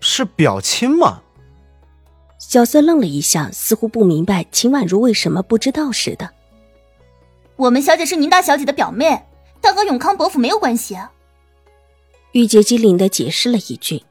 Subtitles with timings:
[0.00, 1.22] 是表亲吗？
[2.38, 6.28] 小四愣了一下，似乎不明白秦婉如为什么不知道似的。
[7.56, 9.22] 我们小姐是宁大小姐的表妹，
[9.60, 10.94] 她和永康伯府没有关系。
[10.94, 11.12] 啊
[12.32, 14.04] 玉洁机灵的解释了一句：“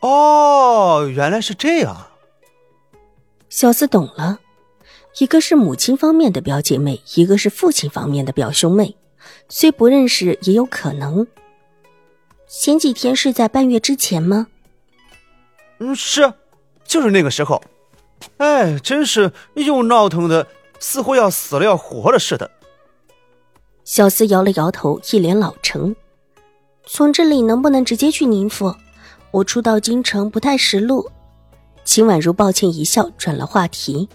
[0.00, 2.08] 哦，原来是这样。”
[3.48, 4.38] 小四懂了，
[5.18, 8.94] 一个是母亲方面的表姐妹，一个是父亲方面的表兄妹，
[9.48, 11.26] 虽不认识，也有可能。
[12.46, 14.46] 前几天是在半月之前吗？
[15.80, 16.32] 嗯，是，
[16.84, 17.62] 就是那个时候，
[18.36, 20.46] 哎，真是又闹腾的，
[20.78, 22.50] 似乎要死了要活了似的。
[23.84, 25.96] 小厮摇了摇头，一脸老成。
[26.86, 28.74] 从这里能不能直接去宁府？
[29.30, 31.10] 我初到京城不太识路。
[31.84, 34.08] 秦婉如抱歉一笑，转了话题。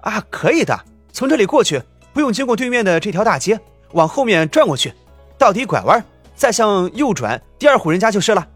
[0.00, 0.78] 啊，可以的，
[1.12, 3.58] 从这里过去，不用经过对面的这条大街，
[3.92, 4.92] 往后面转过去，
[5.38, 6.04] 到底拐弯，
[6.36, 8.46] 再向右转，第二户人家就是了。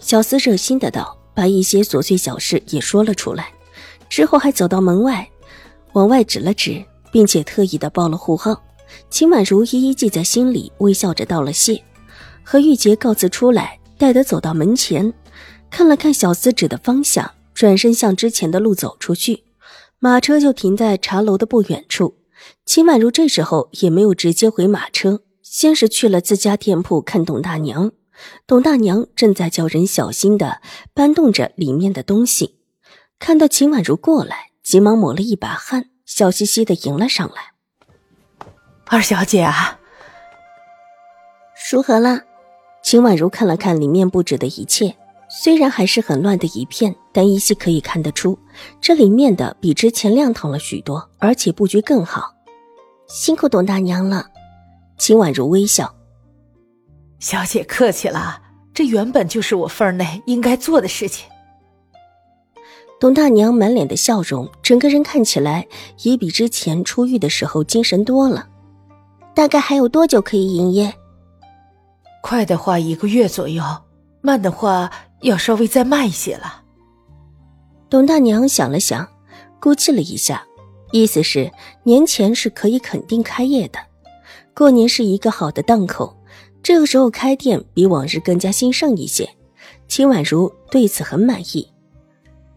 [0.00, 3.52] 小厮热心的道，把一些琐碎小事也说了出来，
[4.08, 5.28] 之后还走到门外，
[5.92, 8.60] 往外指了指，并且特意的报了户号。
[9.08, 11.80] 秦婉如一一记在心里，微笑着道了谢，
[12.42, 15.12] 和玉洁告辞出来，带得走到门前，
[15.70, 19.44] 看了看小厮指的方向，转身向之前的路走出去，
[20.00, 22.16] 马车就停在茶楼的不远处。
[22.64, 27.92] 秦婉如这时候也没有直接回马车，先是去了自家店铺看董大娘。
[28.46, 30.60] 董大娘正在叫人小心的
[30.94, 32.58] 搬动着里面的东西，
[33.18, 37.52] 看到秦婉如过来，急忙抹了一把汗，笑嘻嘻的迎了上来。
[38.86, 39.78] 二小姐啊，
[41.70, 42.22] 如何了？
[42.82, 44.96] 秦婉如看了看里面布置的一切，
[45.28, 48.38] 虽然还是很乱的一片，但依稀可以看得出，
[48.80, 52.34] 这里面的比之前亮堂了许多，而且布局更好。
[53.06, 54.26] 辛苦董大娘了。
[54.98, 55.94] 秦婉如微笑。
[57.20, 58.40] 小姐客气了，
[58.72, 61.28] 这原本就是我份内应该做的事情。
[62.98, 65.68] 董大娘满脸的笑容，整个人看起来
[66.02, 68.48] 也比之前出狱的时候精神多了。
[69.34, 70.94] 大概还有多久可以营业？
[72.22, 73.62] 快的话一个月左右，
[74.22, 76.62] 慢的话要稍微再慢一些了。
[77.90, 79.06] 董大娘想了想，
[79.60, 80.42] 估计了一下，
[80.90, 81.52] 意思是
[81.82, 83.78] 年前是可以肯定开业的，
[84.54, 86.16] 过年是一个好的档口。
[86.62, 89.28] 这个时候开店比往日更加兴盛一些，
[89.88, 91.68] 秦婉如对此很满意。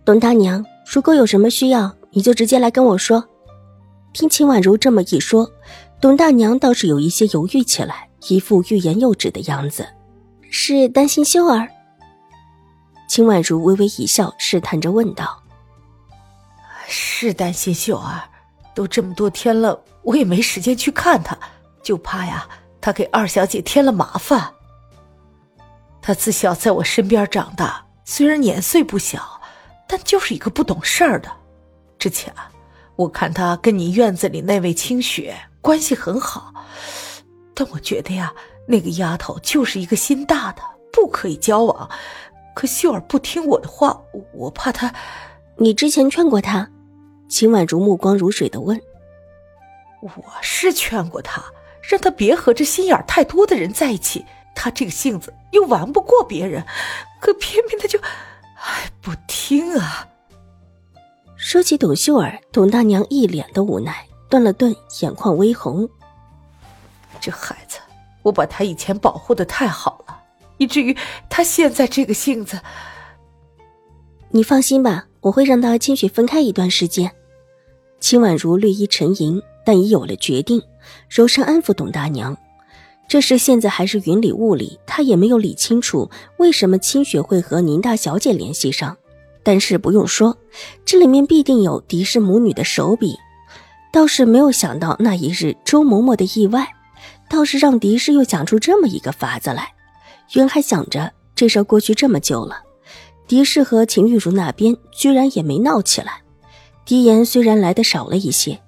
[0.06, 3.24] 董大娘，如果有什么需要，你就直接来跟我说。
[4.12, 5.50] 听秦婉如这么一说，
[6.02, 9.88] 董大娘倒是有一些犹豫起来，一副欲言又止的样子。
[10.50, 11.68] 是担心秀儿？
[13.08, 15.42] 秦婉如微微一笑，试探着问道
[16.88, 18.22] ：“是担心秀儿，
[18.76, 21.38] 都这么多天了，我也没时间去看她，
[21.82, 22.48] 就怕呀。”
[22.84, 24.52] 他给二小姐添了麻烦。
[26.02, 29.40] 他自小在我身边长大，虽然年岁不小，
[29.88, 31.32] 但就是一个不懂事儿的。
[31.98, 32.34] 之前
[32.98, 36.54] 我看他跟你院子里那位清雪关系很好，
[37.54, 38.34] 但我觉得呀，
[38.68, 40.62] 那个丫头就是一个心大的，
[40.92, 41.90] 不可以交往。
[42.54, 43.98] 可秀儿不听我的话，
[44.34, 44.94] 我怕她。
[45.56, 46.70] 你之前劝过她？
[47.30, 48.78] 秦婉如目光如水的问。
[50.02, 50.12] 我
[50.42, 51.42] 是劝过她。
[51.88, 56.64] 让他别和这心眼太多的人在一起，他这个性子又玩不过别人，
[57.20, 60.08] 可偏偏他就，哎，不听啊。
[61.36, 65.88] 说起董秀儿，董大娘一脸的无奈，顿了顿，眼眶微红。
[67.20, 67.80] 这孩子，
[68.22, 70.18] 我把他以前保护的太好了，
[70.58, 70.96] 以至于
[71.30, 72.62] 他现在这个性子。
[74.30, 77.12] 你放心吧，我会让他和清雪分开一段时间。
[78.00, 80.62] 秦婉如略一沉吟，但已有了决定。
[81.10, 82.38] 柔声安抚董大娘，
[83.08, 88.98] 这事现在还是云里雾里，她也没有理清楚为什么清雪会和宁大小姐联系上。
[89.44, 90.38] 但是不用说，
[90.86, 93.18] 这里面必定有狄氏母女的手笔。
[93.92, 96.68] 倒是没有想到那一日周嬷嬷的意外，
[97.30, 99.74] 倒是让狄氏又想出这么一个法子来。
[100.32, 102.64] 原还想着这事过去这么久了，
[103.28, 106.22] 狄氏和秦玉茹那边居然也没闹起来。
[106.86, 108.60] 狄言虽然来的少了一些。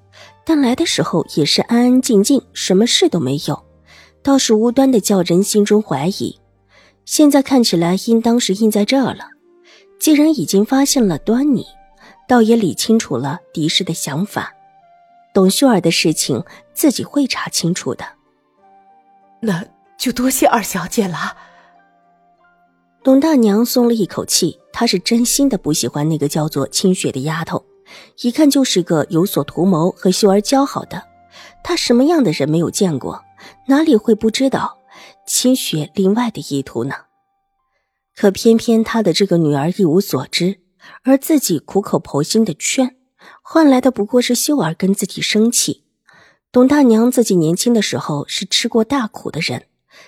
[0.45, 3.65] 但来的时候也是安安静静，什么事都没有，
[4.21, 6.39] 倒是无端的叫人心中怀疑。
[7.03, 9.29] 现在看起来，应当是印在这儿了。
[9.99, 11.65] 既然已经发现了端倪，
[12.27, 14.53] 倒也理清楚了狄氏的想法。
[15.33, 16.43] 董秀儿的事情
[16.73, 18.05] 自己会查清楚的。
[19.41, 19.65] 那
[19.97, 21.35] 就多谢二小姐了。
[23.03, 27.63] 董大娘松了一口气，她是真心的不喜欢那个叫做清雪的丫头，
[28.21, 31.03] 一看就是个有所图谋和秀儿交好的。
[31.63, 33.23] 她什么样的人没有见过，
[33.67, 34.79] 哪里会不知道
[35.25, 36.95] 清雪另外的意图呢？
[38.15, 40.59] 可偏偏她的这个女儿一无所知，
[41.03, 42.95] 而自己苦口婆心的劝，
[43.41, 45.83] 换来的不过是秀儿跟自己生气。
[46.51, 49.65] 董大娘自己年轻的时候是吃过大苦的人。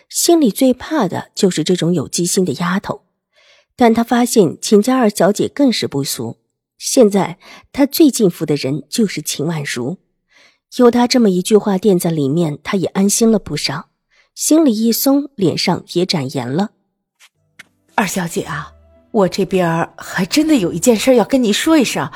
[0.10, 3.02] 心里最怕的就是这种有机心的丫头，
[3.76, 6.38] 但她发现秦家二小姐更是不俗。
[6.78, 7.38] 现在
[7.72, 9.98] 他最敬服的人就是秦婉如，
[10.78, 13.90] 有他这么一句话垫在里面，他也安心了不少，
[14.36, 16.70] 心里一松，脸上也展颜了。
[17.96, 18.72] 二小姐啊，
[19.12, 22.08] 我这边还真的有一件事要跟您说一声，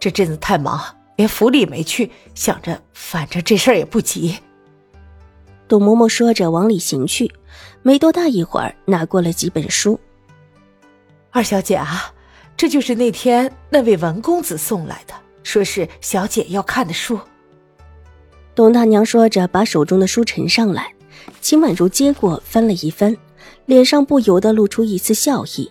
[0.00, 4.36] 这阵子太忙，连府里没去，想着反正这事儿也不急。
[5.68, 7.32] 董嬷嬷说着，往里行去。
[7.82, 10.00] 没多大一会儿，拿过了几本书。
[11.30, 12.12] 二小姐啊，
[12.58, 15.14] 这就是那天那位文公子送来的，
[15.44, 17.16] 说是小姐要看的书。
[18.52, 20.92] 董大娘说着，把手中的书呈上来。
[21.40, 23.16] 秦婉如接过，翻了一翻，
[23.66, 25.70] 脸上不由得露出一丝笑意。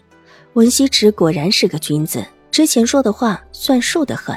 [0.53, 4.33] 文西池果然是个君子，之前说的话算数的很。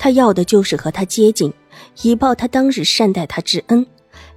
[0.00, 1.52] 他要的就是和他接近，
[2.02, 3.86] 以报他当日善待他之恩。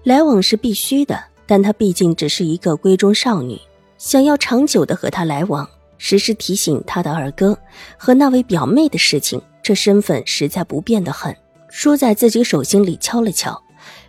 [0.03, 3.59] 来往是必须的，但她毕竟只是一个闺中少女，
[3.97, 5.67] 想要长久的和他来往，
[6.03, 7.55] 时时提醒他的二哥
[7.95, 11.33] 和那位表妹的事情，这身份实在不便的很。
[11.69, 13.61] 书在自己手心里敲了敲，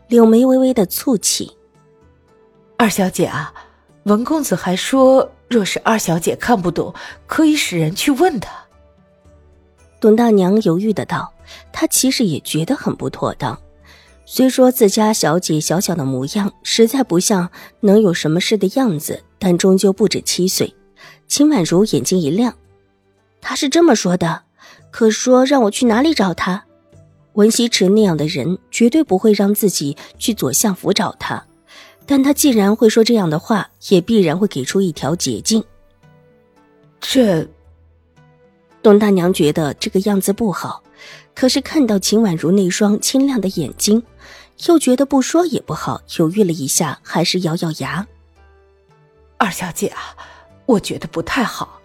[0.08, 1.54] 柳眉微微的蹙起。
[2.78, 3.52] 二小姐啊，
[4.04, 6.94] 文公子还说，若是二小姐看不懂，
[7.26, 8.50] 可以使人去问他。
[10.00, 11.30] 董大娘犹豫的道
[11.74, 13.60] ：“她其实也觉得很不妥当。”
[14.24, 17.50] 虽说自家小姐小小的模样实在不像
[17.80, 20.74] 能有什么事的样子，但终究不止七岁。
[21.32, 22.55] 秦婉如眼睛一亮，
[23.40, 24.43] 他是这么说的，
[24.90, 26.67] 可说让我去哪里找他？
[27.32, 31.43] 文西池那样的人绝对不会让自己去左相府找他，
[32.05, 35.64] 但他既然会说这样的话，也必然会给出一条捷径。
[37.00, 37.49] 这，
[38.82, 40.82] 董大娘觉得这个样子不好，
[41.35, 44.02] 可是看到秦婉如那双清亮的眼睛。
[44.67, 48.06] 又觉得不说也不好，犹豫了一下，还是咬咬牙。
[49.38, 50.14] 二小姐啊，
[50.67, 51.81] 我觉得不太好。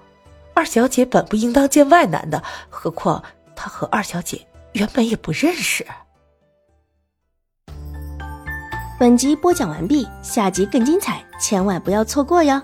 [0.54, 3.24] 二小姐本不应当见外男的，何况
[3.56, 5.86] 他和二小姐原本也不认识。
[9.00, 12.60] 本集播讲完毕，下集更精彩，千万不要错过哟。